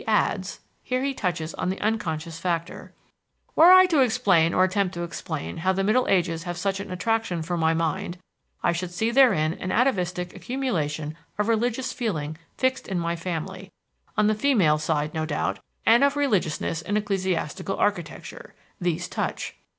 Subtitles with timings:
[0.07, 2.91] adds (here he touches on the unconscious factor):
[3.55, 6.89] "Were I to explain or attempt to explain how the Middle Ages have such an
[6.91, 8.17] attraction for my mind,
[8.63, 13.71] I should see therein an atavistic accumulation of religious feeling fixed in my family,
[14.17, 19.53] on the female side no doubt, and of religiousness in ecclesiastical architecture these touch.